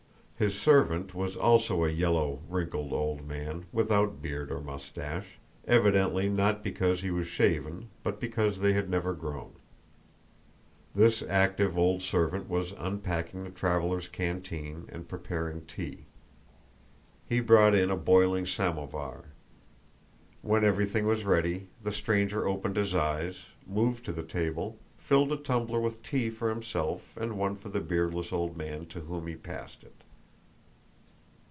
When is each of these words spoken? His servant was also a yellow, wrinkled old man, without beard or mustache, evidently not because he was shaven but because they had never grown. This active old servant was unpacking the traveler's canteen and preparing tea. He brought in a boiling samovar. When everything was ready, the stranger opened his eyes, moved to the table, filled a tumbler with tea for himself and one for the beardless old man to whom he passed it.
His 0.43 0.59
servant 0.59 1.13
was 1.13 1.37
also 1.37 1.83
a 1.85 1.91
yellow, 1.91 2.39
wrinkled 2.49 2.93
old 2.93 3.27
man, 3.27 3.65
without 3.71 4.23
beard 4.23 4.51
or 4.51 4.59
mustache, 4.59 5.37
evidently 5.67 6.29
not 6.29 6.63
because 6.63 7.01
he 7.01 7.11
was 7.11 7.27
shaven 7.27 7.89
but 8.01 8.19
because 8.19 8.59
they 8.59 8.73
had 8.73 8.89
never 8.89 9.13
grown. 9.13 9.53
This 10.95 11.21
active 11.21 11.77
old 11.77 12.01
servant 12.01 12.49
was 12.49 12.71
unpacking 12.75 13.43
the 13.43 13.51
traveler's 13.51 14.07
canteen 14.07 14.89
and 14.91 15.07
preparing 15.07 15.61
tea. 15.67 16.05
He 17.29 17.39
brought 17.39 17.75
in 17.75 17.91
a 17.91 17.95
boiling 17.95 18.47
samovar. 18.47 19.25
When 20.41 20.63
everything 20.63 21.05
was 21.05 21.23
ready, 21.23 21.67
the 21.83 21.91
stranger 21.91 22.47
opened 22.47 22.77
his 22.77 22.95
eyes, 22.95 23.37
moved 23.67 24.05
to 24.05 24.11
the 24.11 24.23
table, 24.23 24.79
filled 24.97 25.31
a 25.31 25.37
tumbler 25.37 25.79
with 25.79 26.01
tea 26.01 26.31
for 26.31 26.49
himself 26.49 27.15
and 27.15 27.37
one 27.37 27.55
for 27.57 27.69
the 27.69 27.79
beardless 27.79 28.33
old 28.33 28.57
man 28.57 28.87
to 28.87 29.01
whom 29.01 29.27
he 29.27 29.35
passed 29.35 29.83
it. 29.83 29.93